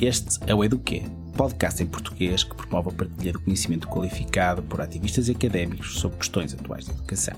[0.00, 1.04] Este é o Eduquê,
[1.36, 6.18] podcast em português que promove a partilha de conhecimento qualificado por ativistas e académicos sobre
[6.18, 7.34] questões atuais de educação.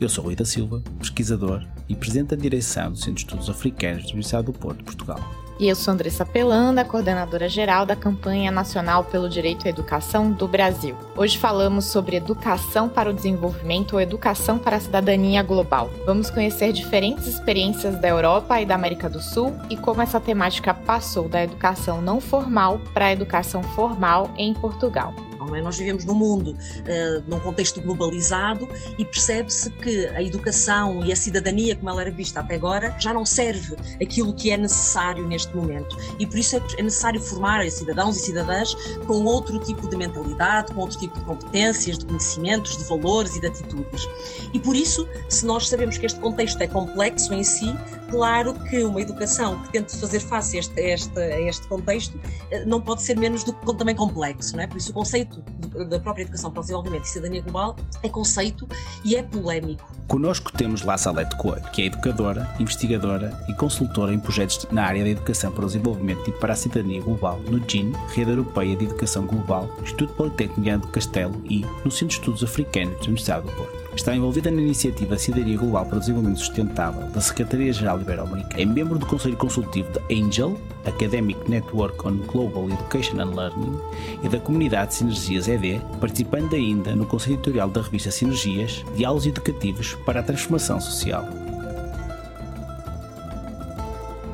[0.00, 4.04] Eu sou Rui da Silva, pesquisador e presidente da direção do Centro de Estudos Africanos
[4.04, 5.45] da Universidade do Porto, Portugal.
[5.58, 10.46] E eu sou Andressa Pelanda, coordenadora geral da Campanha Nacional pelo Direito à Educação do
[10.46, 10.94] Brasil.
[11.16, 15.90] Hoje falamos sobre educação para o desenvolvimento ou educação para a cidadania global.
[16.04, 20.74] Vamos conhecer diferentes experiências da Europa e da América do Sul e como essa temática
[20.74, 25.14] passou da educação não formal para a educação formal em Portugal.
[25.54, 25.60] É?
[25.60, 28.68] Nós vivemos num mundo, uh, num contexto globalizado
[28.98, 33.12] e percebe-se que a educação e a cidadania, como ela era vista até agora, já
[33.12, 35.96] não serve aquilo que é necessário neste momento.
[36.18, 38.74] E por isso é, é necessário formar cidadãos e cidadãs
[39.06, 43.40] com outro tipo de mentalidade, com outro tipo de competências, de conhecimentos, de valores e
[43.40, 44.08] de atitudes.
[44.52, 47.74] E por isso, se nós sabemos que este contexto é complexo em si,
[48.10, 52.18] claro que uma educação que tente fazer face a este, a este, a este contexto
[52.50, 54.66] eh, não pode ser menos do que também complexo, não é?
[54.66, 55.35] Por isso o conceito
[55.88, 58.68] da própria educação para o desenvolvimento e cidadania global é conceito
[59.04, 59.86] e é polémico.
[60.08, 65.02] Conosco temos lá Salete Coelho, que é educadora, investigadora e consultora em projetos na área
[65.02, 68.84] da educação para o desenvolvimento e para a cidadania global no GIN, Rede Europeia de
[68.84, 73.52] Educação Global, Instituto Politécnico de Castelo e no Centro de Estudos Africanos da Universidade do
[73.52, 73.85] Porto.
[73.96, 78.62] Está envolvida na iniciativa Cidadania Global para o Desenvolvimento Sustentável da Secretaria-Geral Ibero-Americana.
[78.62, 83.80] É membro do Conselho Consultivo da ANGEL, Academic Network on Global Education and Learning,
[84.22, 89.94] e da comunidade Sinergias ED, participando ainda no Conselho Editorial da revista Sinergias, Diálogos Educativos
[90.04, 91.24] para a Transformação Social.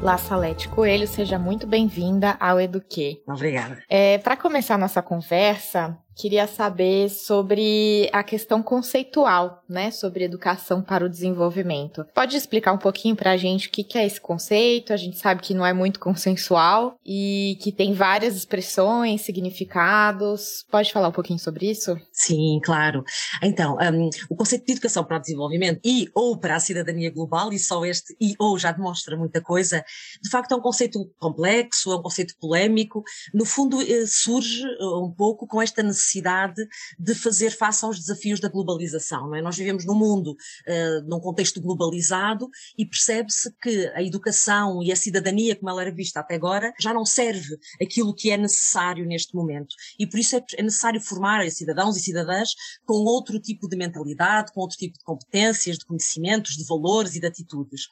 [0.02, 3.22] La Salete Coelho, seja muito bem-vinda ao Eduque.
[3.24, 3.80] Obrigada.
[3.88, 11.04] É, Para começar nossa conversa, queria saber sobre a questão conceitual, né, sobre educação para
[11.04, 12.04] o desenvolvimento.
[12.14, 14.92] Pode explicar um pouquinho para a gente o que é esse conceito?
[14.92, 20.64] A gente sabe que não é muito consensual e que tem várias expressões, significados.
[20.70, 21.96] Pode falar um pouquinho sobre isso?
[22.12, 23.02] Sim, claro.
[23.42, 27.52] Então, um, o conceito de educação para o desenvolvimento e ou para a cidadania global,
[27.52, 29.84] e só este e ou já demonstra muita coisa,
[30.22, 33.02] de facto é um conceito complexo, é um conceito polémico,
[33.32, 36.66] no fundo eh, surge eh, um pouco com esta necessidade necessidade
[36.98, 39.28] de fazer face aos desafios da globalização.
[39.28, 39.42] Não é?
[39.42, 44.96] Nós vivemos num mundo, uh, num contexto globalizado e percebe-se que a educação e a
[44.96, 49.34] cidadania, como ela era vista até agora, já não serve aquilo que é necessário neste
[49.34, 49.74] momento.
[49.98, 52.50] E por isso é, é necessário formar cidadãos e cidadãs
[52.84, 57.20] com outro tipo de mentalidade, com outro tipo de competências, de conhecimentos, de valores e
[57.20, 57.82] de atitudes.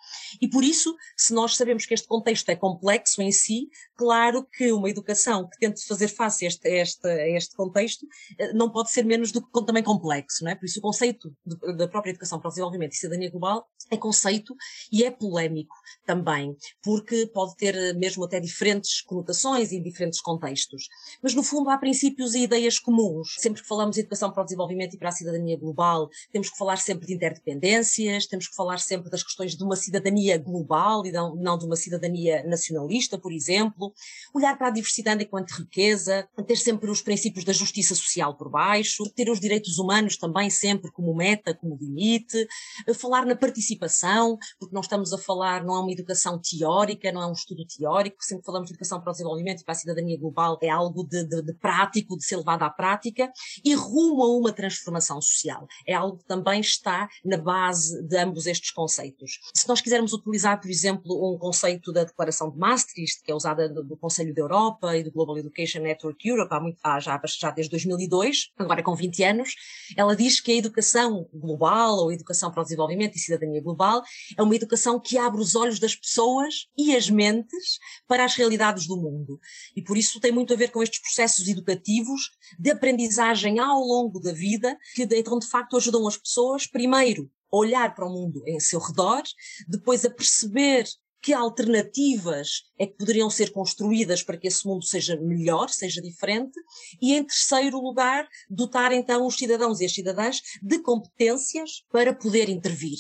[0.41, 4.73] E por isso, se nós sabemos que este contexto é complexo em si, claro que
[4.73, 8.00] uma educação que tente fazer face a este, a este, a este contexto
[8.39, 10.55] eh, não pode ser menos do que também complexo, não é?
[10.55, 13.97] Por isso o conceito de, da própria educação para o desenvolvimento e cidadania global é
[13.97, 14.55] conceito
[14.93, 15.75] e é polémico
[16.07, 20.85] também, porque pode ter eh, mesmo até diferentes conotações em diferentes contextos.
[21.23, 23.37] Mas no fundo há princípios e ideias comuns.
[23.39, 26.57] Sempre que falamos de educação para o desenvolvimento e para a cidadania global, temos que
[26.57, 31.13] falar sempre de interdependências, temos que falar sempre das questões de uma cidadania global e
[31.13, 33.93] não de uma cidadania nacionalista, por exemplo.
[34.35, 38.51] Olhar para a diversidade enquanto riqueza, ter sempre os princípios da justiça justiça social por
[38.51, 42.47] baixo, ter os direitos humanos também sempre como meta, como limite,
[42.95, 47.27] falar na participação, porque não estamos a falar, não é uma educação teórica, não é
[47.27, 50.59] um estudo teórico, sempre falamos de educação para o desenvolvimento e para a cidadania global,
[50.63, 53.31] é algo de, de, de prático, de ser levado à prática,
[53.65, 55.67] e rumo a uma transformação social.
[55.87, 59.39] É algo que também está na base de ambos estes conceitos.
[59.55, 63.69] Se nós quisermos utilizar, por exemplo, um conceito da Declaração de Maastricht, que é usada
[63.69, 67.51] do Conselho da Europa e do Global Education Network Europe, há, muito, há já, já
[67.51, 69.55] desde 2002, agora com 20 anos,
[69.97, 74.03] ela diz que a educação global ou educação para o desenvolvimento e cidadania global
[74.37, 78.87] é uma educação que abre os olhos das pessoas e as mentes para as realidades
[78.87, 79.41] do mundo.
[79.75, 84.21] E por isso tem muito a ver com estes processos educativos de aprendizagem ao longo
[84.21, 88.43] da vida, que então de facto ajudam as pessoas, primeiro, a olhar para o mundo
[88.47, 89.23] em seu redor,
[89.69, 90.85] depois a perceber
[91.23, 96.59] que alternativas é que poderiam ser construídas para que esse mundo seja melhor, seja diferente,
[97.01, 102.49] e em terceiro lugar, dotar então os cidadãos e as cidadãs de competências para poder
[102.49, 102.99] intervir.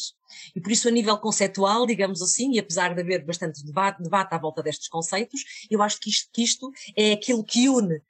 [0.55, 4.35] E por isso, a nível conceitual, digamos assim, e apesar de haver bastante debate, debate
[4.35, 5.41] à volta destes conceitos,
[5.71, 8.01] eu acho que isto, que isto é aquilo que une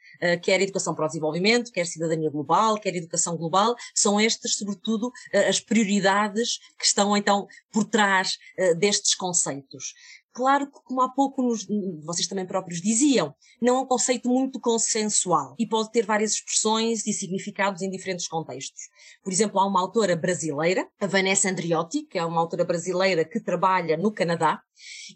[0.43, 5.49] quer educação para o desenvolvimento, quer cidadania global, quer educação global, são estas, sobretudo, uh,
[5.49, 9.95] as prioridades que estão então por trás uh, destes conceitos.
[10.33, 11.67] Claro que, como há pouco nos,
[12.05, 17.05] vocês também próprios diziam, não é um conceito muito consensual e pode ter várias expressões
[17.07, 18.89] e significados em diferentes contextos.
[19.25, 23.41] Por exemplo, há uma autora brasileira, a Vanessa Andriotti, que é uma autora brasileira que
[23.41, 24.63] trabalha no Canadá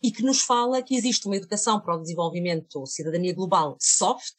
[0.03, 4.35] e que nos fala que existe uma educação para o desenvolvimento ou cidadania global soft,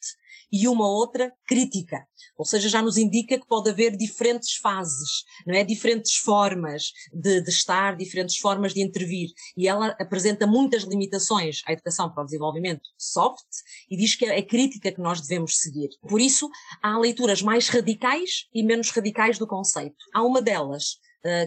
[0.52, 2.06] e uma outra crítica.
[2.36, 5.64] Ou seja, já nos indica que pode haver diferentes fases, não é?
[5.64, 9.30] Diferentes formas de, de estar, diferentes formas de intervir.
[9.56, 13.46] E ela apresenta muitas limitações à educação para o desenvolvimento soft
[13.90, 15.88] e diz que é crítica que nós devemos seguir.
[16.08, 16.48] Por isso,
[16.82, 19.96] há leituras mais radicais e menos radicais do conceito.
[20.14, 20.98] Há uma delas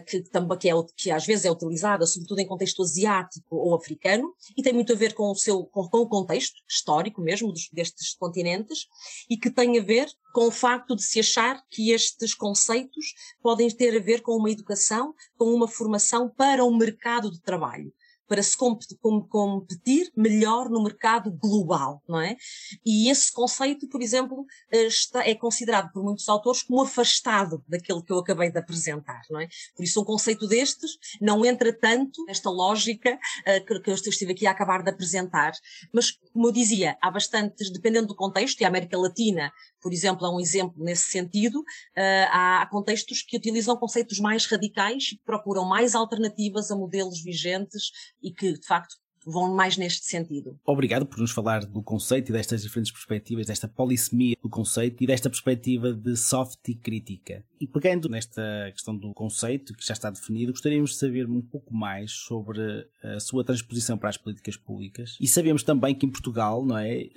[0.06, 4.62] que, que, é, que às vezes é utilizada, sobretudo em contexto asiático ou africano, e
[4.62, 8.16] tem muito a ver com o seu com, com o contexto histórico mesmo dos, destes
[8.16, 8.88] continentes,
[9.30, 13.70] e que tem a ver com o facto de se achar que estes conceitos podem
[13.70, 17.94] ter a ver com uma educação, com uma formação para o mercado de trabalho
[18.30, 22.38] para se competir melhor no mercado global, não é?
[22.86, 28.04] E esse conceito, por exemplo, eh, está, é considerado por muitos autores como afastado daquele
[28.04, 29.48] que eu acabei de apresentar, não é?
[29.76, 34.46] Por isso um conceito destes não entra tanto nesta lógica uh, que, eu estive aqui
[34.46, 35.52] a acabar de apresentar.
[35.92, 40.26] Mas, como eu dizia, há bastantes, dependendo do contexto, e a América Latina por exemplo,
[40.26, 41.60] é um exemplo nesse sentido.
[41.60, 47.92] Uh, há contextos que utilizam conceitos mais radicais que procuram mais alternativas a modelos vigentes
[48.22, 48.96] e que, de facto,
[49.26, 50.60] vão mais neste sentido.
[50.66, 55.08] Obrigado por nos falar do conceito e destas diferentes perspectivas, desta polissemia do conceito e
[55.08, 57.44] desta perspectiva de soft e crítica.
[57.60, 58.42] E pegando nesta
[58.72, 63.20] questão do conceito, que já está definido, gostaríamos de saber um pouco mais sobre a
[63.20, 65.18] sua transposição para as políticas públicas.
[65.20, 67.10] E sabemos também que em Portugal, não é?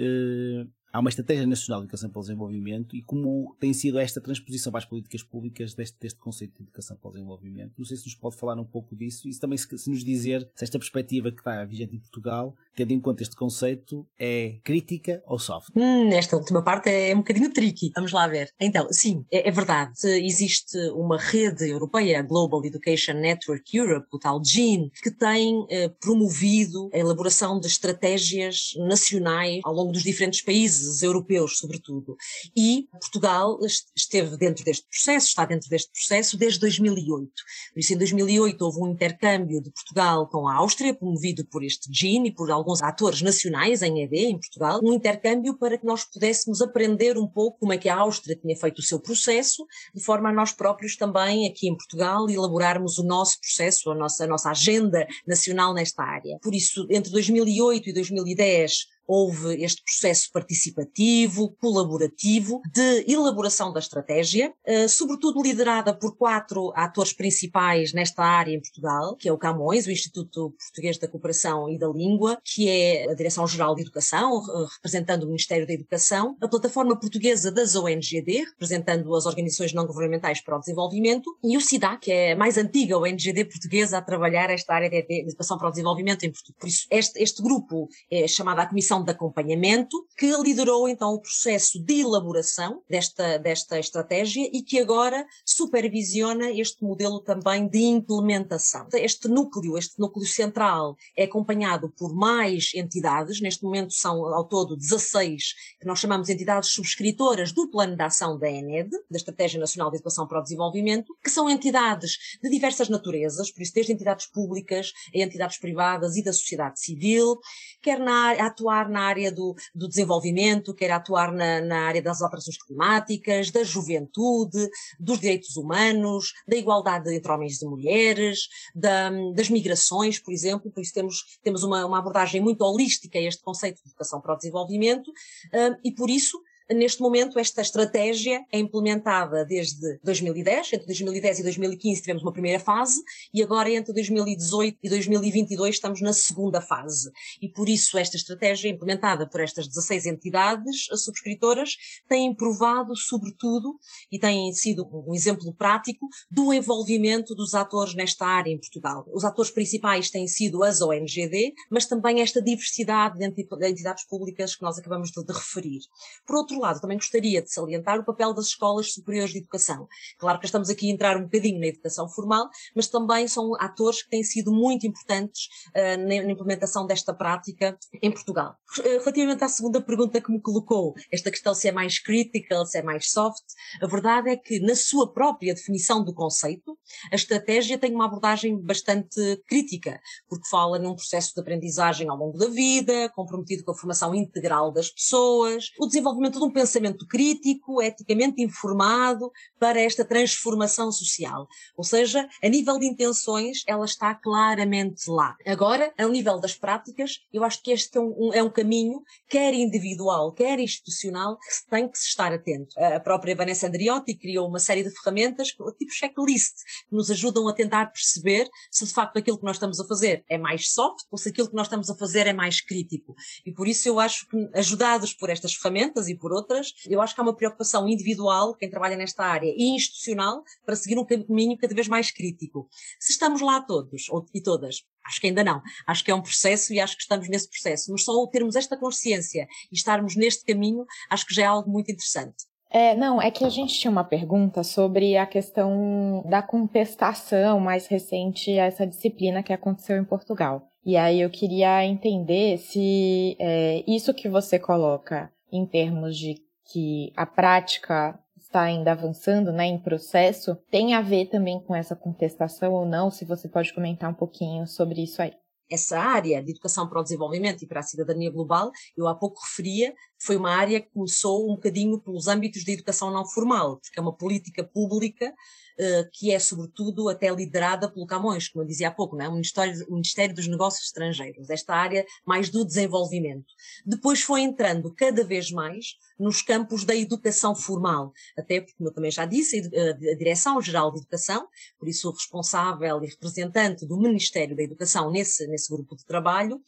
[0.92, 4.70] Há uma estratégia nacional de educação para o desenvolvimento e como tem sido esta transposição
[4.70, 7.72] para as políticas públicas deste, deste conceito de educação para o desenvolvimento.
[7.78, 10.46] Não sei se nos pode falar um pouco disso e também se, se nos dizer
[10.54, 15.22] se esta perspectiva que está vigente em Portugal, tendo em conta este conceito, é crítica
[15.26, 15.70] ou soft.
[15.76, 17.90] Hum, esta última parte é um bocadinho tricky.
[17.94, 18.50] Vamos lá ver.
[18.60, 19.92] Então, sim, é, é verdade.
[20.04, 25.88] Existe uma rede europeia, a Global Education Network Europe, o tal GEAN, que tem eh,
[26.00, 32.16] promovido a elaboração de estratégias nacionais ao longo dos diferentes países europeus, sobretudo.
[32.56, 33.58] E Portugal
[33.96, 37.30] esteve dentro deste processo, está dentro deste processo desde 2008.
[37.72, 41.92] Por isso, em 2008 houve um intercâmbio de Portugal com a Áustria, promovido por este
[41.92, 42.50] GIN e por
[42.82, 47.58] atores nacionais em ED, em Portugal, um intercâmbio para que nós pudéssemos aprender um pouco
[47.58, 50.96] como é que a Áustria tinha feito o seu processo, de forma a nós próprios
[50.96, 56.02] também, aqui em Portugal, elaborarmos o nosso processo, a nossa, a nossa agenda nacional nesta
[56.02, 56.38] área.
[56.42, 64.52] Por isso, entre 2008 e 2010, houve este processo participativo, colaborativo, de elaboração da estratégia,
[64.64, 69.86] eh, sobretudo liderada por quatro atores principais nesta área em Portugal, que é o Camões,
[69.86, 74.42] o Instituto Português da Cooperação e da Língua, que é a Direção-Geral de Educação,
[74.76, 80.40] representando o Ministério da Educação, a Plataforma Portuguesa das ONGD, representando as Organizações Não Governamentais
[80.40, 84.50] para o Desenvolvimento, e o SIDA, que é a mais antiga ONGD portuguesa a trabalhar
[84.50, 86.56] esta área de educação para o desenvolvimento em Portugal.
[86.58, 91.14] Por isso, este, este grupo é chamado a Comissão comissão de acompanhamento que liderou então
[91.14, 97.78] o processo de elaboração desta, desta estratégia e que agora supervisiona este modelo também de
[97.78, 98.86] implementação.
[98.92, 104.76] Este núcleo, este núcleo central é acompanhado por mais entidades, neste momento são ao todo
[104.76, 109.58] 16 que nós chamamos de entidades subscritoras do plano de ação da ENED, da Estratégia
[109.58, 113.92] Nacional de Educação para o Desenvolvimento, que são entidades de diversas naturezas, por isso desde
[113.92, 117.38] entidades públicas a entidades privadas e da sociedade civil,
[117.80, 122.20] quer na, atuar atuar na área do, do desenvolvimento, quer atuar na, na área das
[122.22, 124.68] alterações climáticas, da juventude,
[124.98, 130.70] dos direitos humanos, da igualdade entre homens e mulheres, da, das migrações, por exemplo.
[130.70, 134.34] Por isso temos, temos uma, uma abordagem muito holística a este conceito de educação para
[134.34, 136.40] o desenvolvimento um, e por isso
[136.74, 140.72] Neste momento, esta estratégia é implementada desde 2010.
[140.72, 143.02] Entre 2010 e 2015 tivemos uma primeira fase
[143.34, 147.10] e agora entre 2018 e 2022 estamos na segunda fase.
[147.40, 151.76] E por isso esta estratégia, implementada por estas 16 entidades subscritoras,
[152.08, 153.78] tem provado, sobretudo,
[154.10, 159.04] e tem sido um exemplo prático do envolvimento dos atores nesta área em Portugal.
[159.12, 164.62] Os atores principais têm sido as ONGD, mas também esta diversidade de entidades públicas que
[164.62, 165.80] nós acabamos de, de referir.
[166.26, 169.86] Por outro lado, também gostaria de salientar o papel das escolas superiores de educação.
[170.18, 174.02] Claro que estamos aqui a entrar um bocadinho na educação formal, mas também são atores
[174.02, 178.56] que têm sido muito importantes uh, na, implementação desta prática em Portugal.
[178.78, 182.78] Uh, relativamente à segunda pergunta que me colocou, esta questão se é mais critical, se
[182.78, 183.42] é mais soft,
[183.80, 186.78] a verdade é que na sua própria definição do conceito,
[187.10, 192.38] a estratégia tem uma abordagem bastante crítica, porque fala num processo de aprendizagem ao longo
[192.38, 197.82] da vida, comprometido com a formação integral das pessoas, o desenvolvimento de um pensamento crítico,
[197.82, 201.46] eticamente informado para esta transformação social.
[201.76, 205.36] Ou seja, a nível de intenções, ela está claramente lá.
[205.46, 209.54] Agora, a nível das práticas, eu acho que este é um, é um caminho, quer
[209.54, 212.78] individual, quer institucional, que tem que se estar atento.
[212.78, 216.54] A própria Vanessa Andriotti criou uma série de ferramentas, tipo checklist,
[216.88, 220.24] que nos ajudam a tentar perceber se de facto aquilo que nós estamos a fazer
[220.28, 223.14] é mais soft ou se aquilo que nós estamos a fazer é mais crítico.
[223.44, 227.14] E por isso eu acho que, ajudados por estas ferramentas e por outras, eu acho
[227.14, 231.56] que há uma preocupação individual, quem trabalha nesta área, e institucional, para seguir um caminho
[231.58, 232.68] cada vez mais crítico.
[232.98, 235.60] Se estamos lá todos, ou, e todas, Acho que ainda não.
[235.86, 237.90] Acho que é um processo e acho que estamos nesse processo.
[237.90, 241.90] Mas só termos esta consciência e estarmos neste caminho, acho que já é algo muito
[241.90, 242.44] interessante.
[242.70, 247.86] É, não, é que a gente tinha uma pergunta sobre a questão da contestação mais
[247.86, 250.66] recente a essa disciplina que aconteceu em Portugal.
[250.84, 257.12] E aí eu queria entender se é, isso que você coloca em termos de que
[257.14, 262.72] a prática está ainda avançando, né, em processo, tem a ver também com essa contestação
[262.72, 263.10] ou não?
[263.10, 265.32] Se você pode comentar um pouquinho sobre isso aí
[265.74, 269.40] essa área de educação para o desenvolvimento e para a cidadania global, eu há pouco
[269.40, 269.94] referia,
[270.24, 274.02] foi uma área que começou um bocadinho pelos âmbitos da educação não formal, porque é
[274.02, 278.90] uma política pública uh, que é, sobretudo, até liderada pelo Camões, como eu dizia há
[278.90, 279.28] pouco, não é?
[279.28, 283.46] o, Ministério, o Ministério dos Negócios Estrangeiros, esta área mais do desenvolvimento.
[283.84, 288.94] Depois foi entrando cada vez mais nos campos da educação formal, até porque, como eu
[288.94, 291.48] também já disse, a Direção-Geral de Educação,
[291.78, 296.60] por isso o responsável e representante do Ministério da Educação nesse, nesse grupo de trabalho,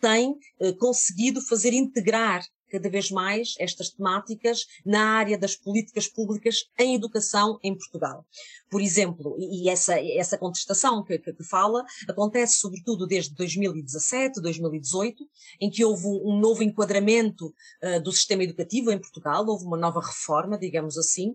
[0.00, 6.64] tem eh, conseguido fazer integrar cada vez mais estas temáticas na área das políticas públicas
[6.78, 8.26] em educação em Portugal.
[8.70, 15.28] Por exemplo, e essa, essa contestação que, que, fala acontece sobretudo desde 2017, 2018,
[15.60, 17.48] em que houve um novo enquadramento
[17.82, 21.34] uh, do sistema educativo em Portugal, houve uma nova reforma, digamos assim,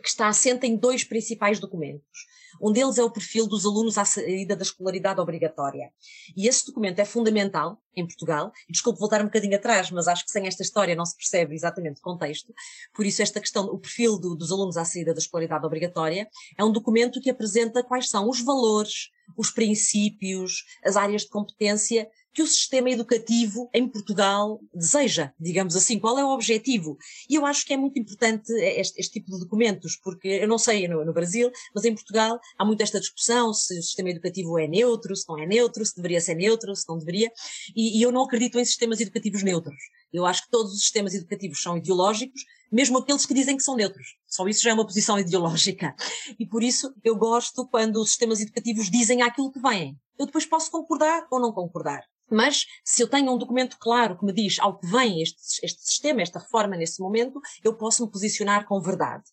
[0.00, 2.32] que está assente em dois principais documentos.
[2.60, 5.92] Um deles é o perfil dos alunos à saída da escolaridade obrigatória.
[6.36, 8.52] E esse documento é fundamental em Portugal.
[8.68, 11.98] Desculpe voltar um bocadinho atrás, mas acho que sem esta história não se percebe exatamente
[11.98, 12.52] o contexto.
[12.94, 16.28] Por isso, esta questão, o perfil do, dos alunos à saída da escolaridade obrigatória,
[16.58, 22.08] é um documento que apresenta quais são os valores, os princípios, as áreas de competência
[22.32, 26.96] que o sistema educativo em Portugal deseja, digamos assim, qual é o objetivo.
[27.28, 30.58] E eu acho que é muito importante este, este tipo de documentos, porque eu não
[30.58, 34.58] sei no, no, Brasil, mas em Portugal há muito esta discussão se o sistema educativo
[34.58, 37.30] é neutro, se não é neutro, se deveria ser neutro, se não deveria,
[37.76, 39.82] e, e eu não acredito em sistemas educativos neutros.
[40.12, 43.76] Eu acho que todos os sistemas educativos são ideológicos, mesmo aqueles que dizem que são
[43.76, 44.16] neutros.
[44.26, 45.94] Só isso já é uma posição ideológica.
[46.38, 49.96] E por isso eu gosto quando os sistemas educativos dizem aquilo que vêm.
[50.18, 52.02] Eu depois posso concordar ou não concordar.
[52.30, 55.82] Mas se eu tenho um documento claro que me diz ao que vem este, este
[55.82, 59.24] sistema, esta reforma nesse momento, eu posso me posicionar com verdade.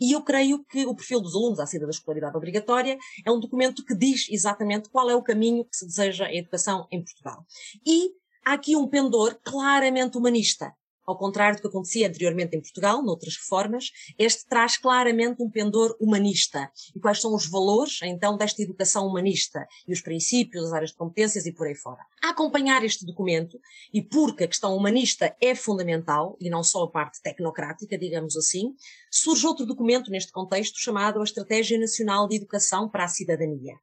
[0.00, 3.38] E eu creio que o perfil dos alunos à saída da escolaridade obrigatória é um
[3.38, 7.46] documento que diz exatamente qual é o caminho que se deseja a educação em Portugal.
[7.86, 8.10] E
[8.44, 10.74] há aqui um pendor claramente humanista.
[11.08, 15.96] Ao contrário do que acontecia anteriormente em Portugal, noutras reformas, este traz claramente um pendor
[15.98, 16.70] humanista.
[16.94, 20.98] E quais são os valores, então, desta educação humanista e os princípios, as áreas de
[20.98, 22.04] competências e por aí fora.
[22.22, 23.58] A acompanhar este documento,
[23.90, 28.74] e porque a questão humanista é fundamental, e não só a parte tecnocrática, digamos assim,
[29.10, 33.76] surge outro documento neste contexto chamado a Estratégia Nacional de Educação para a Cidadania,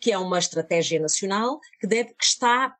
[0.00, 2.74] que é uma estratégia nacional que, deve, que está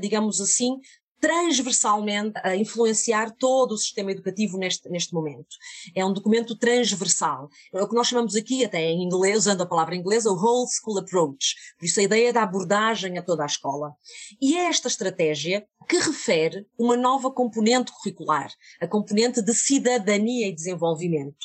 [0.00, 0.80] digamos assim,
[1.26, 5.56] transversalmente a influenciar todo o sistema educativo neste, neste momento.
[5.92, 7.48] É um documento transversal.
[7.74, 10.68] É o que nós chamamos aqui, até em inglês, usando a palavra inglesa, o Whole
[10.70, 11.56] School Approach.
[11.76, 13.92] Por isso a ideia da abordagem a toda a escola.
[14.40, 18.48] E é esta estratégia que refere uma nova componente curricular,
[18.80, 21.44] a componente de cidadania e desenvolvimento,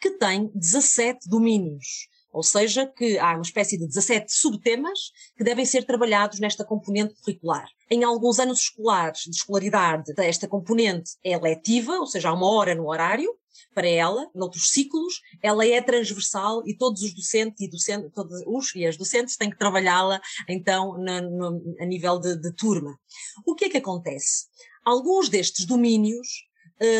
[0.00, 4.98] que tem 17 domínios ou seja, que há uma espécie de 17 subtemas
[5.36, 7.66] que devem ser trabalhados nesta componente curricular.
[7.90, 12.74] Em alguns anos escolares de escolaridade, esta componente é letiva, ou seja, há uma hora
[12.74, 13.28] no horário
[13.74, 18.74] para ela, noutros ciclos, ela é transversal e todos os docentes e docentes, todos os
[18.74, 22.98] e as docentes têm que trabalhá-la, então, na, no, a nível de, de turma.
[23.46, 24.46] O que é que acontece?
[24.84, 26.49] Alguns destes domínios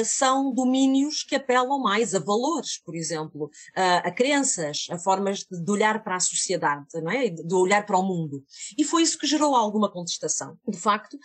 [0.05, 5.63] são domínios que apelam mais a valores, por exemplo, uh, a crenças, a formas de,
[5.63, 7.29] de, olhar para a sociedade, não é?
[7.31, 8.45] de olhar para o mundo.
[8.77, 10.59] E foi isso que gerou alguma contestação.
[10.69, 11.19] De facto,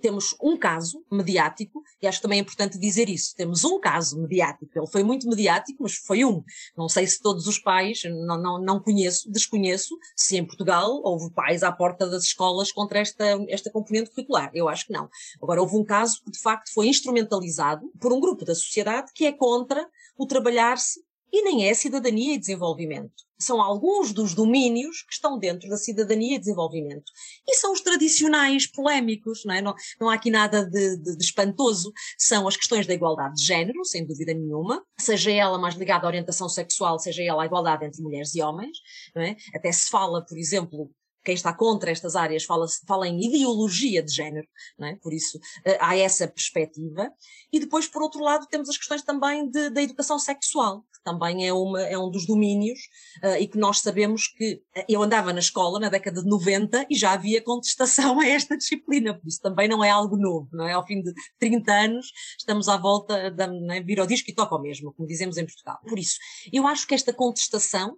[0.00, 4.86] temos um caso mediático, e acho também importante dizer isso, temos um caso mediático, ele
[4.86, 6.42] foi muito mediático, mas foi um.
[6.76, 11.30] Não sei se todos os pais, não, não, não conheço, desconheço, se em Portugal houve
[11.32, 14.50] pais à porta das escolas contra esta, esta componente curricular.
[14.54, 15.08] Eu acho que não.
[15.42, 19.26] Agora, houve um caso que de facto foi instrumentalizado por um grupo da sociedade que
[19.26, 21.00] é contra o trabalhar-se
[21.32, 23.12] e nem é cidadania e desenvolvimento.
[23.38, 27.10] São alguns dos domínios que estão dentro da cidadania e desenvolvimento.
[27.48, 29.62] E são os tradicionais polémicos, não é?
[29.62, 31.90] Não, não há aqui nada de, de, de, espantoso.
[32.18, 36.08] São as questões da igualdade de género, sem dúvida nenhuma, seja ela mais ligada à
[36.08, 38.76] orientação sexual, seja ela à igualdade entre mulheres e homens,
[39.16, 39.36] é?
[39.54, 40.90] Até se fala, por exemplo,
[41.24, 44.46] quem está contra estas áreas fala, fala em ideologia de género,
[44.80, 44.96] é?
[44.96, 47.10] por isso uh, há essa perspectiva.
[47.52, 51.46] E depois, por outro lado, temos as questões também de, da educação sexual, que também
[51.46, 52.78] é, uma, é um dos domínios
[53.22, 56.86] uh, e que nós sabemos que uh, eu andava na escola na década de 90
[56.88, 60.66] e já havia contestação a esta disciplina, por isso também não é algo novo, não
[60.66, 60.72] é?
[60.72, 64.54] Ao fim de 30 anos estamos à volta da né, vir ao disco e toca
[64.54, 65.78] o mesmo, como dizemos em Portugal.
[65.86, 66.16] Por isso,
[66.52, 67.96] eu acho que esta contestação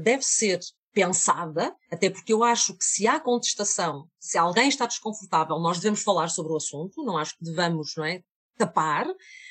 [0.00, 0.58] deve ser
[0.96, 6.02] pensada, até porque eu acho que se há contestação, se alguém está desconfortável, nós devemos
[6.02, 8.22] falar sobre o assunto, não acho que devamos, não é,
[8.56, 9.06] tapar,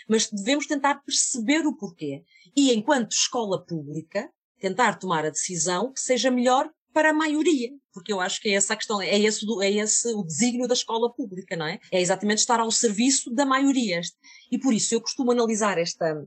[0.09, 2.23] mas devemos tentar perceber o porquê.
[2.57, 4.27] E enquanto escola pública,
[4.59, 8.53] tentar tomar a decisão que seja melhor para a maioria, porque eu acho que é
[8.53, 11.77] essa a questão, é esse, é esse o desígnio da escola pública, não é?
[11.91, 14.01] É exatamente estar ao serviço da maioria.
[14.51, 16.25] E por isso eu costumo analisar esta,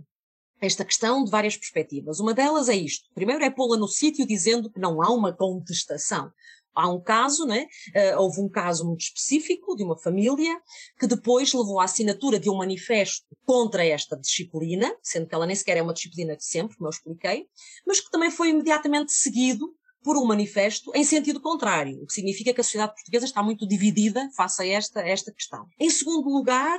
[0.61, 2.21] esta questão de várias perspectivas.
[2.21, 3.09] Uma delas é isto.
[3.15, 6.31] Primeiro é pô-la no sítio dizendo que não há uma contestação.
[6.75, 7.67] Há um caso, né?
[7.89, 10.61] Uh, houve um caso muito específico de uma família
[10.99, 15.57] que depois levou à assinatura de um manifesto contra esta disciplina, sendo que ela nem
[15.57, 17.47] sequer é uma disciplina de sempre, como eu expliquei,
[17.85, 19.75] mas que também foi imediatamente seguido
[20.05, 23.67] por um manifesto em sentido contrário, o que significa que a sociedade portuguesa está muito
[23.67, 25.67] dividida face a esta, a esta questão.
[25.81, 26.79] Em segundo lugar,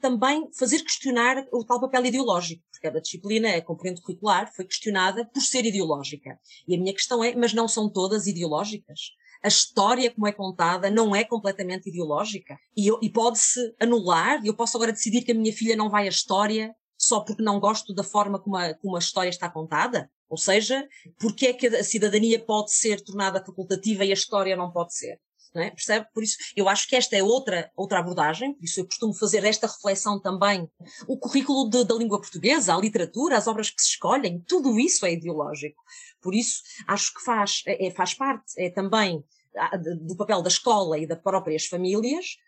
[0.00, 5.24] também fazer questionar o tal papel ideológico, porque a disciplina, a componente curricular, foi questionada
[5.26, 6.38] por ser ideológica.
[6.66, 9.12] E a minha questão é, mas não são todas ideológicas?
[9.42, 12.56] A história, como é contada, não é completamente ideológica.
[12.76, 16.08] E, e pode-se anular, eu posso agora decidir que a minha filha não vai à
[16.08, 20.08] história só porque não gosto da forma como a, como a história está contada?
[20.28, 20.88] Ou seja,
[21.18, 25.20] porque é que a cidadania pode ser tornada facultativa e a história não pode ser?
[25.54, 25.70] É?
[25.70, 26.06] Percebe?
[26.14, 29.44] Por isso, eu acho que esta é outra, outra abordagem, por isso eu costumo fazer
[29.44, 30.66] esta reflexão também.
[31.06, 35.04] O currículo de, da língua portuguesa, a literatura, as obras que se escolhem, tudo isso
[35.04, 35.82] é ideológico.
[36.22, 39.22] Por isso, acho que faz, é, é faz parte, é também
[39.56, 42.38] ah, do papel da escola e das próprias famílias,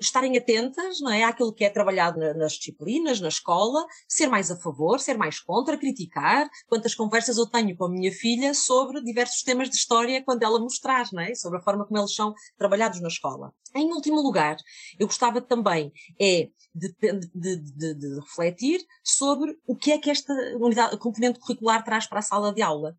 [0.00, 4.50] estarem atentas não é, àquilo que é trabalhado na, nas disciplinas, na escola, ser mais
[4.50, 6.48] a favor, ser mais contra, criticar.
[6.66, 10.58] Quantas conversas eu tenho com a minha filha sobre diversos temas de história quando ela
[10.58, 13.52] mostrar, não é, sobre a forma como eles são trabalhados na escola.
[13.74, 14.56] Em último lugar,
[14.98, 16.94] eu gostava também é de,
[17.34, 22.18] de, de, de, refletir sobre o que é que esta unidade, componente curricular traz para
[22.18, 22.96] a sala de aula.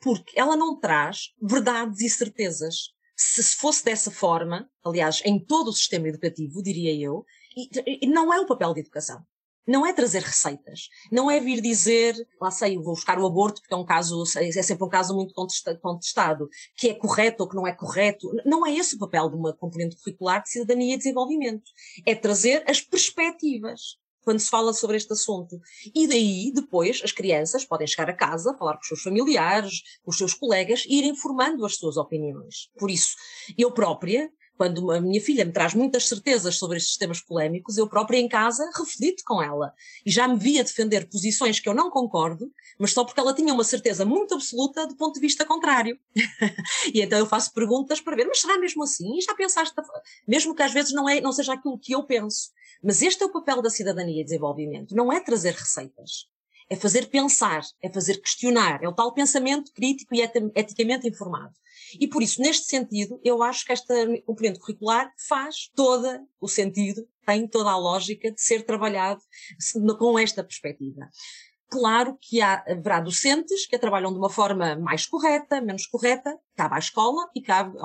[0.00, 5.72] Porque ela não traz verdades e certezas se fosse dessa forma, aliás, em todo o
[5.72, 9.22] sistema educativo, diria eu, e, e não é o papel de educação.
[9.66, 10.88] Não é trazer receitas.
[11.12, 14.62] Não é vir dizer, lá sei, vou buscar o aborto, porque é um caso, é
[14.62, 18.26] sempre um caso muito contestado, que é correto ou que não é correto.
[18.46, 21.70] Não é esse o papel de uma componente curricular de cidadania e desenvolvimento.
[22.06, 25.60] É trazer as perspectivas quando se fala sobre este assunto.
[25.94, 30.10] E daí, depois, as crianças podem chegar a casa, falar com os seus familiares, com
[30.10, 32.70] os seus colegas e irem formando as suas opiniões.
[32.78, 33.14] Por isso,
[33.56, 34.30] eu própria,
[34.60, 38.28] quando a minha filha me traz muitas certezas sobre estes temas polémicos, eu própria em
[38.28, 39.72] casa reflito com ela.
[40.04, 43.54] E já me via defender posições que eu não concordo, mas só porque ela tinha
[43.54, 45.98] uma certeza muito absoluta do ponto de vista contrário.
[46.92, 49.16] e então eu faço perguntas para ver, mas será mesmo assim?
[49.16, 49.74] E já pensaste,
[50.28, 52.50] mesmo que às vezes não, é, não seja aquilo que eu penso.
[52.82, 56.28] Mas este é o papel da cidadania e desenvolvimento, não é trazer receitas.
[56.68, 60.20] É fazer pensar, é fazer questionar, é o tal pensamento crítico e
[60.54, 61.52] eticamente informado.
[61.98, 66.06] E por isso, neste sentido, eu acho que esta componente curricular faz todo
[66.40, 69.20] o sentido, tem toda a lógica de ser trabalhado
[69.98, 71.08] com esta perspectiva.
[71.68, 76.36] Claro que há, haverá docentes que a trabalham de uma forma mais correta, menos correta,
[76.56, 77.76] cabe à escola e cabe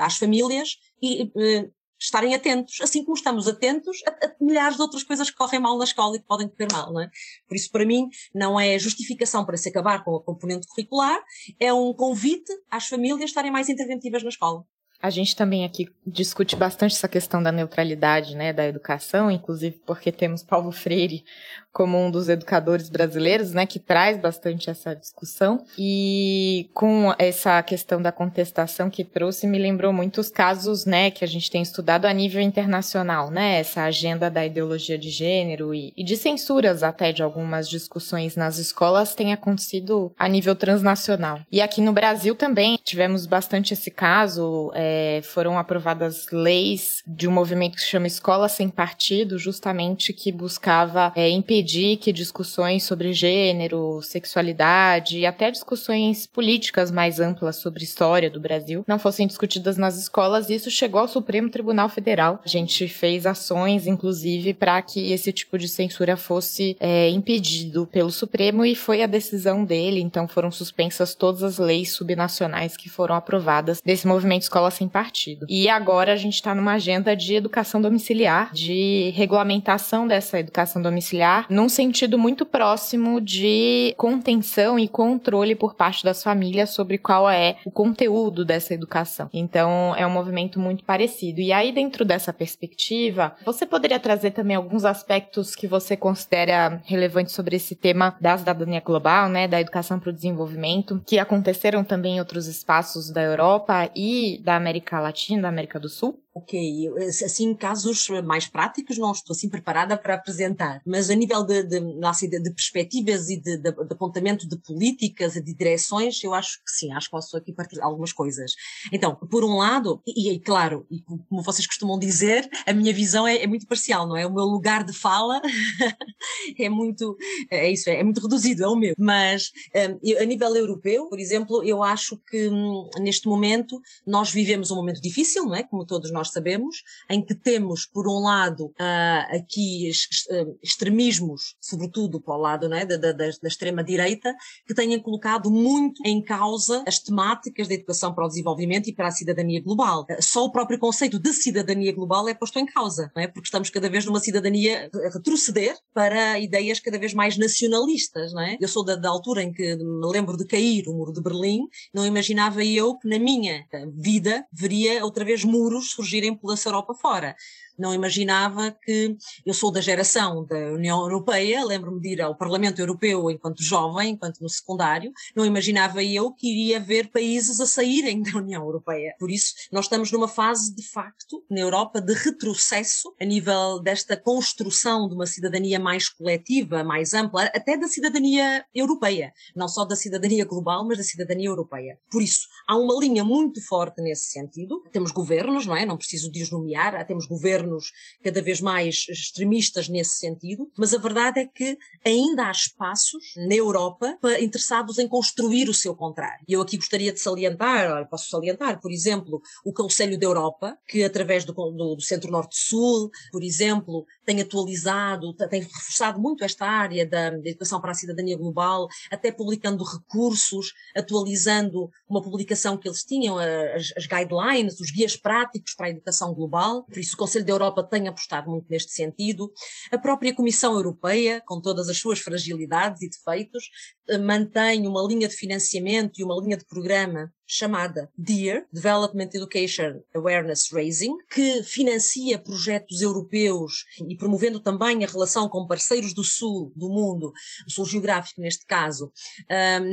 [0.00, 1.70] às famílias e eh,
[2.04, 5.76] estarem atentos, assim como estamos atentos a, a, milhares de outras coisas que correm mal
[5.78, 7.10] na escola e que podem correr mal, não é?
[7.48, 11.20] Por isso, para mim, não é justificação para se acabar com a componente curricular,
[11.58, 14.64] é um convite às famílias estarem mais interventivas na escola.
[15.02, 20.12] A gente também aqui discute bastante essa questão da neutralidade, né, da educação, inclusive porque
[20.12, 21.24] temos Paulo Freire
[21.72, 25.64] como um dos educadores brasileiros, né, que traz bastante essa discussão.
[25.78, 31.28] E com essa questão da contestação que trouxe, me lembrou muitos casos, né, que a
[31.28, 36.04] gente tem estudado a nível internacional, né, essa agenda da ideologia de gênero e, e
[36.04, 41.40] de censuras até de algumas discussões nas escolas tem acontecido a nível transnacional.
[41.50, 44.91] E aqui no Brasil também tivemos bastante esse caso, é,
[45.24, 51.12] foram aprovadas leis de um movimento que se chama Escola Sem Partido, justamente que buscava
[51.14, 57.84] é, impedir impedir que discussões sobre gênero, sexualidade e até discussões políticas mais amplas sobre
[57.84, 60.50] história do Brasil não fossem discutidas nas escolas.
[60.50, 62.40] E isso chegou ao Supremo Tribunal Federal.
[62.44, 68.10] A gente fez ações, inclusive, para que esse tipo de censura fosse é, impedido pelo
[68.10, 70.00] Supremo e foi a decisão dele.
[70.00, 75.46] Então foram suspensas todas as leis subnacionais que foram aprovadas desse movimento Escola Sem Partido.
[75.48, 81.46] E agora a gente está numa agenda de educação domiciliar, de regulamentação dessa educação domiciliar
[81.48, 87.56] num sentido muito próximo de contenção e controle por parte das famílias sobre qual é
[87.64, 89.28] o conteúdo dessa educação.
[89.32, 91.40] Então, é um movimento muito parecido.
[91.40, 97.34] E aí, dentro dessa perspectiva, você poderia trazer também alguns aspectos que você considera relevantes
[97.34, 102.16] sobre esse tema da cidadania global, né, da educação para o desenvolvimento, que aconteceram também
[102.16, 106.21] em outros espaços da Europa e da América Latina, da América do Sul?
[106.34, 106.88] Ok,
[107.24, 111.78] assim, casos mais práticos não estou assim preparada para apresentar, mas a nível de, de,
[111.78, 116.70] de, de perspectivas e de, de, apontamento de políticas e de direções, eu acho que
[116.70, 118.52] sim, acho que posso aqui partilhar algumas coisas.
[118.90, 123.26] Então, por um lado, e, e claro, e como vocês costumam dizer, a minha visão
[123.26, 124.26] é, é muito parcial, não é?
[124.26, 125.38] O meu lugar de fala
[126.58, 127.14] é muito,
[127.50, 128.94] é isso, é, é, muito reduzido, é o meu.
[128.98, 134.70] Mas um, a nível europeu, por exemplo, eu acho que um, neste momento nós vivemos
[134.70, 135.62] um momento difícil, não é?
[135.62, 139.90] Como todos nós nós sabemos, em que temos, por um lado, uh, aqui
[140.30, 144.32] uh, extremismos, sobretudo para o lado né, da, da, da extrema-direita,
[144.64, 149.08] que têm colocado muito em causa as temáticas da educação para o desenvolvimento e para
[149.08, 150.06] a cidadania global.
[150.08, 153.26] Uh, só o próprio conceito de cidadania global é posto em causa, não é?
[153.26, 158.32] porque estamos cada vez numa cidadania a retroceder para ideias cada vez mais nacionalistas.
[158.32, 158.56] Não é?
[158.60, 161.66] Eu sou da, da altura em que me lembro de cair o muro de Berlim,
[161.92, 166.94] não imaginava eu que na minha vida veria outra vez muros surgir surgirem pela Europa
[166.94, 167.34] fora
[167.82, 172.78] não imaginava que eu sou da geração da União Europeia, lembro-me de ir ao Parlamento
[172.78, 178.22] Europeu enquanto jovem, enquanto no secundário, não imaginava eu que iria ver países a saírem
[178.22, 179.16] da União Europeia.
[179.18, 184.16] Por isso, nós estamos numa fase, de facto, na Europa, de retrocesso a nível desta
[184.16, 189.96] construção de uma cidadania mais coletiva, mais ampla, até da cidadania europeia, não só da
[189.96, 191.98] cidadania global, mas da cidadania europeia.
[192.08, 194.80] Por isso, há uma linha muito forte nesse sentido.
[194.92, 195.84] Temos governos, não é?
[195.84, 200.92] Não preciso de os nomear, temos governos governos cada vez mais extremistas nesse sentido, mas
[200.92, 206.44] a verdade é que ainda há espaços na Europa interessados em construir o seu contrário.
[206.48, 211.44] Eu aqui gostaria de salientar, posso salientar, por exemplo, o Conselho da Europa, que através
[211.44, 217.48] do, do, do Centro-Norte-Sul, por exemplo, tem atualizado, tem reforçado muito esta área da, da
[217.48, 223.92] educação para a cidadania global, até publicando recursos, atualizando uma publicação que eles tinham, as,
[223.96, 226.84] as guidelines, os guias práticos para a educação global.
[226.84, 229.52] Por isso, o Conselho da Europa tem apostado muito neste sentido.
[229.90, 233.70] A própria Comissão Europeia, com todas as suas fragilidades e defeitos,
[234.08, 240.00] eh, mantém uma linha de financiamento e uma linha de programa chamada DEAR, Development Education
[240.14, 246.72] Awareness Raising, que financia projetos europeus e promovendo também a relação com parceiros do Sul
[246.74, 247.32] do mundo,
[247.66, 249.12] o Sul geográfico neste caso,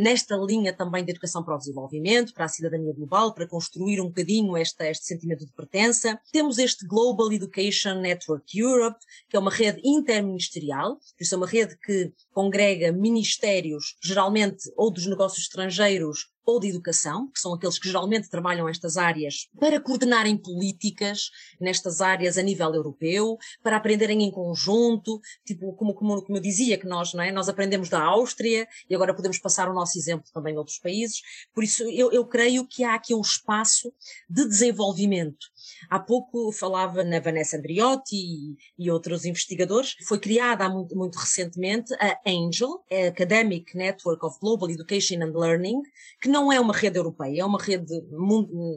[0.01, 4.07] nesta linha também de educação para o desenvolvimento, para a cidadania global, para construir um
[4.07, 6.19] bocadinho este sentimento de pertença.
[6.31, 11.77] Temos este Global Education Network Europe, que é uma rede interministerial, isso é uma rede
[11.77, 17.87] que congrega ministérios, geralmente ou dos negócios estrangeiros ou de educação, que são aqueles que
[17.87, 24.31] geralmente trabalham estas áreas, para coordenarem políticas nestas áreas a nível europeu, para aprenderem em
[24.31, 27.31] conjunto, tipo, como, como, como eu dizia, que nós, não é?
[27.31, 31.21] Nós aprendemos da Áustria e agora podemos passar o nosso exemplo também a outros países.
[31.53, 33.93] Por isso, eu, eu creio que há aqui um espaço
[34.29, 35.47] de desenvolvimento
[35.89, 39.95] Há pouco falava na Vanessa Andriotti e, e outros investigadores.
[40.07, 45.81] Foi criada há muito, muito, recentemente a ANGEL, Academic Network of Global Education and Learning,
[46.21, 47.93] que não é uma rede europeia, é uma rede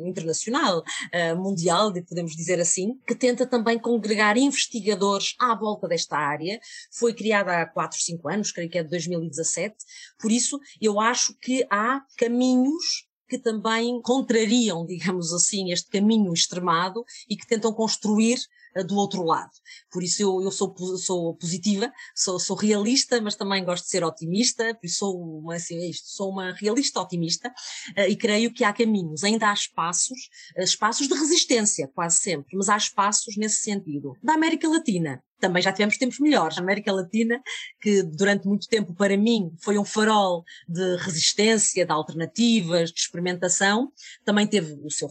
[0.07, 6.59] internacional, uh, mundial, podemos dizer assim, que tenta também congregar investigadores à volta desta área.
[6.93, 9.77] Foi criada há 4, 5 anos, creio que é de 2017.
[10.19, 17.03] Por isso, eu acho que há caminhos que também contrariam, digamos assim, este caminho extremado
[17.29, 18.38] e que tentam construir
[18.87, 19.50] do outro lado.
[19.90, 24.04] Por isso eu, eu sou, sou positiva, sou, sou realista, mas também gosto de ser
[24.04, 28.52] otimista, por isso sou uma, assim, é isto, sou uma realista otimista uh, e creio
[28.52, 30.18] que há caminhos, ainda há espaços,
[30.56, 34.16] uh, espaços de resistência, quase sempre, mas há espaços nesse sentido.
[34.22, 36.57] Da América Latina, também já tivemos tempos melhores.
[36.57, 37.42] A América Latina,
[37.81, 43.92] que durante muito tempo para mim foi um farol de resistência, de alternativas, de experimentação,
[44.24, 45.09] também teve o seu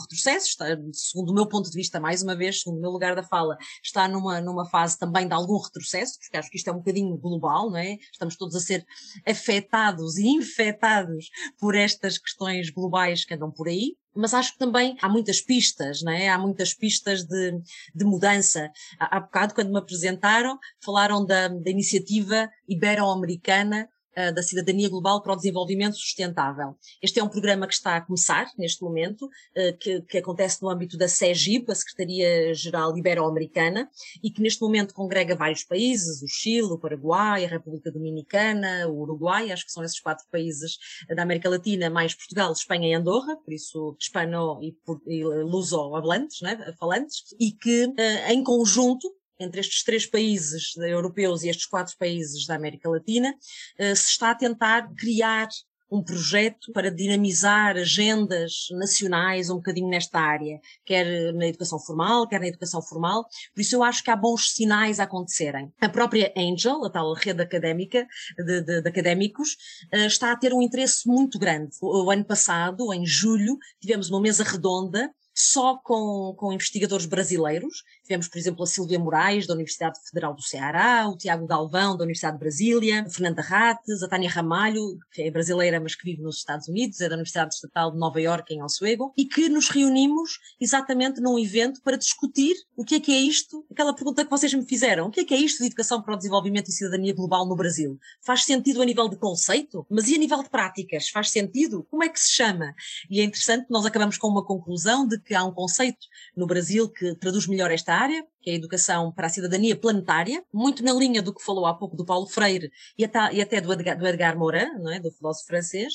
[0.00, 3.14] retrocesso, está, segundo o meu ponto de vista, mais uma vez, segundo o meu lugar
[3.14, 6.72] da fala, está numa, numa fase também de algum retrocesso, porque acho que isto é
[6.72, 7.98] um bocadinho global, não é?
[8.10, 8.86] Estamos todos a ser
[9.26, 14.96] afetados e infectados por estas questões globais que andam por aí mas acho que também
[15.02, 16.28] há muitas pistas, não é?
[16.28, 17.60] Há muitas pistas de,
[17.94, 18.70] de mudança.
[18.98, 23.88] Há, há bocado, quando me apresentaram, falaram da, da iniciativa ibero-americana
[24.34, 26.76] da cidadania global para o desenvolvimento sustentável.
[27.02, 30.68] Este é um programa que está a começar neste momento, eh, que, que acontece no
[30.68, 33.88] âmbito da SEGIP, a Secretaria-Geral Ibero-Americana,
[34.22, 39.00] e que neste momento congrega vários países, o Chile, o Paraguai, a República Dominicana, o
[39.00, 40.78] Uruguai, acho que são esses quatro países
[41.14, 44.74] da América Latina, mais Portugal, Espanha e Andorra, por isso hispano e,
[45.06, 51.48] e luso-falantes, né, falantes, e que eh, em conjunto entre estes três países europeus e
[51.48, 53.34] estes quatro países da América Latina,
[53.78, 55.48] eh, se está a tentar criar
[55.90, 62.40] um projeto para dinamizar agendas nacionais um bocadinho nesta área, quer na educação formal, quer
[62.40, 63.24] na educação formal.
[63.54, 65.72] Por isso eu acho que há bons sinais a acontecerem.
[65.80, 69.56] A própria Angel, a tal rede académica de, de, de académicos,
[69.92, 71.76] eh, está a ter um interesse muito grande.
[71.80, 77.82] O, o ano passado, em julho, tivemos uma mesa redonda só com, com investigadores brasileiros.
[78.04, 82.04] Tivemos, por exemplo, a Silvia Moraes, da Universidade Federal do Ceará, o Tiago Galvão, da
[82.04, 86.20] Universidade de Brasília, a Fernanda Rates, a Tânia Ramalho, que é brasileira, mas que vive
[86.20, 89.70] nos Estados Unidos, é da Universidade Estatal de Nova Iorque, em Oswego, e que nos
[89.70, 94.30] reunimos exatamente num evento para discutir o que é que é isto, aquela pergunta que
[94.30, 96.72] vocês me fizeram, o que é que é isto de educação para o desenvolvimento e
[96.72, 97.98] cidadania global no Brasil?
[98.20, 99.86] Faz sentido a nível de conceito?
[99.88, 101.08] Mas e a nível de práticas?
[101.08, 101.86] Faz sentido?
[101.90, 102.74] Como é que se chama?
[103.08, 106.86] E é interessante, nós acabamos com uma conclusão de que há um conceito no Brasil
[106.90, 110.92] que traduz melhor esta área, que é a educação para a cidadania planetária, muito na
[110.92, 114.38] linha do que falou há pouco do Paulo Freire e até, do, Edgar, do Edgar
[114.38, 115.00] Morin, não é?
[115.00, 115.94] do filósofo francês,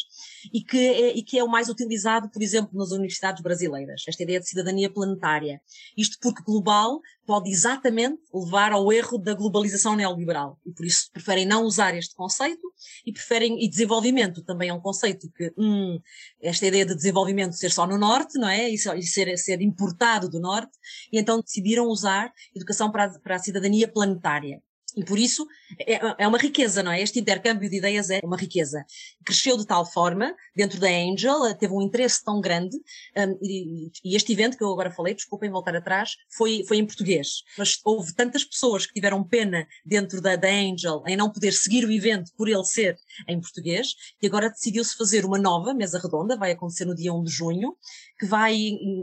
[0.51, 4.23] e que, é, e que é o mais utilizado, por exemplo, nas universidades brasileiras, esta
[4.23, 5.61] ideia de cidadania planetária.
[5.95, 11.45] Isto porque global pode exatamente levar ao erro da globalização neoliberal, e por isso preferem
[11.45, 12.67] não usar este conceito
[13.05, 15.99] e preferem, e desenvolvimento também é um conceito que, hum,
[16.41, 18.71] esta ideia de desenvolvimento ser só no norte, não é?
[18.71, 20.71] E, e ser, ser importado do norte,
[21.13, 24.61] e então decidiram usar educação para a, para a cidadania planetária.
[24.99, 25.47] E por isso
[25.79, 27.01] é, é, uma riqueza, não é?
[27.01, 28.85] Este intercâmbio de ideias é uma riqueza.
[29.23, 34.15] Cresceu de tal forma, dentro da Angel, teve um interesse tão grande, um, e, e,
[34.15, 37.43] este evento que eu agora falei, desculpem voltar atrás, foi, foi em português.
[37.57, 41.85] Mas houve tantas pessoas que tiveram pena dentro da, da Angel em não poder seguir
[41.85, 46.35] o evento por ele ser em português, e agora decidiu-se fazer uma nova mesa redonda,
[46.35, 47.77] vai acontecer no dia 1 de junho,
[48.19, 48.53] que vai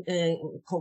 [0.06, 0.36] eh,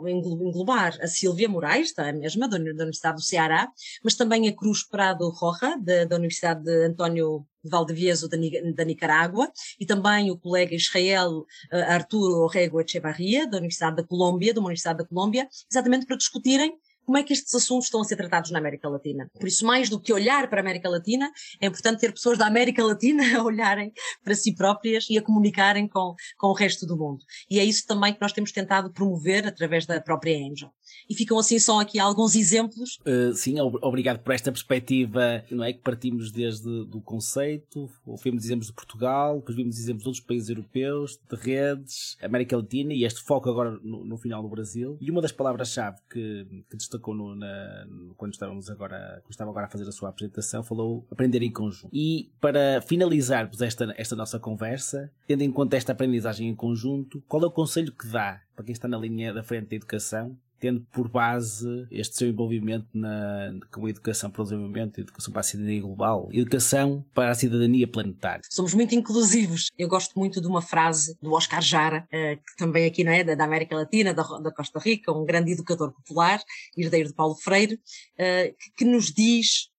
[0.08, 3.72] englobar a Silvia Moraes, da mesma, da Universidade do Ceará,
[4.04, 8.38] mas também a Cruz Prado Roja, da, da Universidade de António Valdevieso da,
[8.74, 14.52] da Nicarágua, e também o colega Israel eh, Arturo Orrego Echevarria, da Universidade da Colômbia,
[14.52, 18.04] de uma Universidade da Colômbia, exatamente para discutirem como é que estes assuntos estão a
[18.04, 19.30] ser tratados na América Latina.
[19.40, 22.48] Por isso, mais do que olhar para a América Latina, é importante ter pessoas da
[22.48, 26.98] América Latina a olharem para si próprias e a comunicarem com, com o resto do
[26.98, 27.24] mundo.
[27.48, 30.72] E é isso também que nós temos tentado promover através da própria Angel.
[31.10, 33.00] E ficam assim só aqui alguns exemplos.
[33.06, 35.74] Uh, sim, obrigado por esta perspectiva, não é?
[35.74, 37.90] Que partimos desde do conceito,
[38.24, 42.94] vimos exemplos de Portugal, depois vimos exemplos de outros países europeus, de redes, América Latina
[42.94, 44.98] e este foco agora no, no final do Brasil.
[45.00, 49.68] E uma das palavras-chave que, que destacou no, na, quando estávamos agora, quando estava agora
[49.68, 51.90] a fazer a sua apresentação, falou aprender em conjunto.
[51.94, 57.44] E para finalizarmos esta, esta nossa conversa, tendo em conta esta aprendizagem em conjunto, qual
[57.44, 60.82] é o conselho que dá para quem está na linha da frente da educação tendo
[60.92, 65.44] por base este seu envolvimento na, com a educação para o desenvolvimento, educação para a
[65.44, 68.42] cidadania global, educação para a cidadania planetária.
[68.50, 69.68] Somos muito inclusivos.
[69.78, 73.24] Eu gosto muito de uma frase do Oscar Jara, eh, que também aqui não é
[73.24, 76.42] da América Latina, da, Costa Rica, um grande educador popular,
[76.76, 77.80] herdeiro de Paulo Freire,
[78.18, 79.70] eh, que nos diz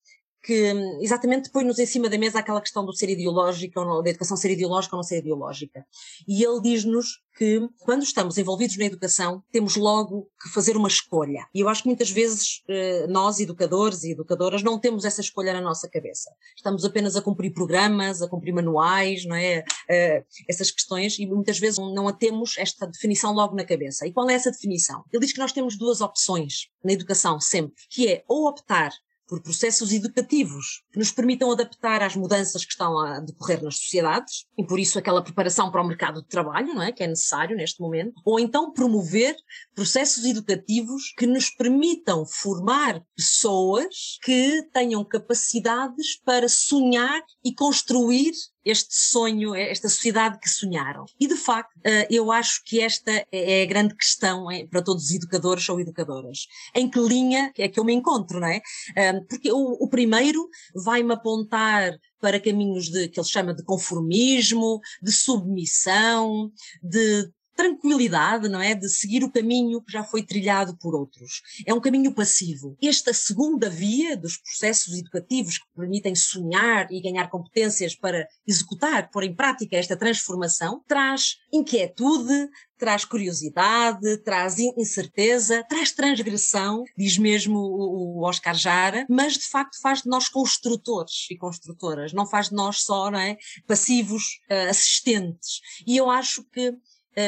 [0.46, 4.10] que exatamente põe-nos em cima da mesa aquela questão do ser ideológico, ou não, da
[4.10, 5.84] educação ser ideológica ou não ser ideológica.
[6.26, 11.44] E ele diz-nos que quando estamos envolvidos na educação, temos logo que fazer uma escolha.
[11.52, 15.52] E eu acho que muitas vezes eh, nós, educadores e educadoras, não temos essa escolha
[15.52, 16.30] na nossa cabeça.
[16.56, 19.64] Estamos apenas a cumprir programas, a cumprir manuais, não é?
[19.90, 24.06] Eh, essas questões, e muitas vezes não a temos esta definição logo na cabeça.
[24.06, 25.02] E qual é essa definição?
[25.12, 28.92] Ele diz que nós temos duas opções na educação sempre, que é ou optar
[29.26, 34.46] por processos educativos que nos permitam adaptar às mudanças que estão a decorrer nas sociedades,
[34.56, 36.92] e por isso aquela preparação para o mercado de trabalho, não é?
[36.92, 39.36] Que é necessário neste momento, ou então promover
[39.74, 48.32] processos educativos que nos permitam formar pessoas que tenham capacidades para sonhar e construir
[48.66, 51.04] este sonho, esta sociedade que sonharam.
[51.18, 55.10] E de facto, eh, eu acho que esta é a grande questão para todos os
[55.12, 56.46] educadores ou educadoras.
[56.74, 58.60] Em que linha é que eu me encontro, não é?
[59.28, 66.50] Porque o, primeiro vai-me apontar para caminhos de que ele chama de conformismo, de submissão,
[66.82, 68.74] de tranquilidade, não é?
[68.74, 71.42] De seguir o caminho que já foi trilhado por outros.
[71.66, 72.76] É um caminho passivo.
[72.82, 79.24] Esta segunda via dos processos educativos que permitem sonhar e ganhar competências para executar, pôr
[79.24, 88.22] em prática esta transformação, traz inquietude, traz curiosidade, traz incerteza, traz transgressão, diz mesmo o
[88.24, 92.82] Oscar Jara, mas de facto faz de nós construtores e construtoras, não faz de nós
[92.82, 95.60] só não é, passivos uh, assistentes.
[95.86, 96.74] E eu acho que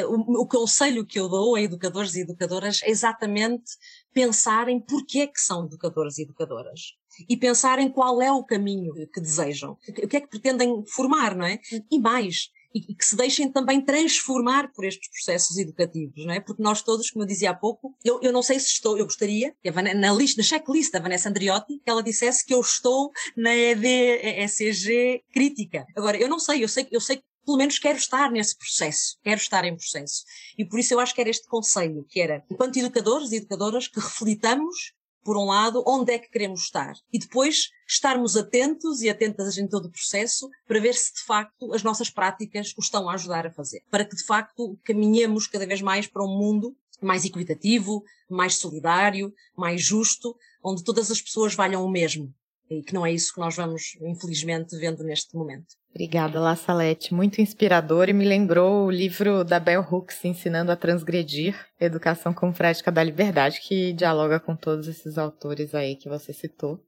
[0.05, 3.73] o, o, conselho que eu dou a educadores e educadoras é exatamente
[4.13, 6.95] pensarem porquê que são educadores e educadoras.
[7.29, 9.77] E pensarem qual é o caminho que desejam.
[9.89, 11.59] O que é que pretendem formar, não é?
[11.91, 16.41] E mais, e, que se deixem também transformar por estes processos educativos, não é?
[16.41, 19.05] Porque nós todos, como eu dizia há pouco, eu, eu não sei se estou, eu
[19.05, 19.55] gostaria,
[19.97, 25.25] na lista, na checklist da Vanessa Andriotti, que ela dissesse que eu estou na ED-ECG
[25.33, 25.87] crítica.
[25.97, 29.41] Agora, eu não sei, eu sei, eu sei pelo menos quero estar nesse processo, quero
[29.41, 30.23] estar em processo.
[30.59, 33.89] E por isso eu acho que era este conselho, que era, enquanto educadores e educadoras,
[33.89, 34.93] que reflitamos,
[35.25, 36.93] por um lado, onde é que queremos estar.
[37.11, 41.73] E depois estarmos atentos e atentas em todo o processo para ver se de facto
[41.73, 43.83] as nossas práticas o estão a ajudar a fazer.
[43.91, 49.33] Para que de facto caminhemos cada vez mais para um mundo mais equitativo, mais solidário,
[49.57, 52.31] mais justo, onde todas as pessoas valham o mesmo.
[52.69, 55.78] E que não é isso que nós vamos, infelizmente, vendo neste momento.
[55.91, 57.13] Obrigada, La Salete.
[57.13, 62.53] Muito inspirador e me lembrou o livro da Bell Hooks, Ensinando a Transgredir, Educação como
[62.53, 66.81] Prática da Liberdade, que dialoga com todos esses autores aí que você citou